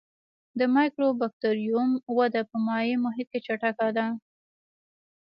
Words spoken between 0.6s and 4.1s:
مایکوبکټریوم وده په مایع محیط کې چټکه ده.